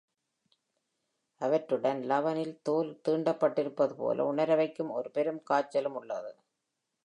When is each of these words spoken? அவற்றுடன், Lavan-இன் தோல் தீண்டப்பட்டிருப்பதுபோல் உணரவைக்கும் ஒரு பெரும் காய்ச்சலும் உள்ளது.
அவற்றுடன், 1.41 1.99
Lavan-இன் 2.03 2.57
தோல் 2.61 3.01
தீண்டப்பட்டிருப்பதுபோல் 3.09 4.21
உணரவைக்கும் 4.31 4.91
ஒரு 4.91 5.11
பெரும் 5.11 5.41
காய்ச்சலும் 5.43 5.95
உள்ளது. 5.95 6.31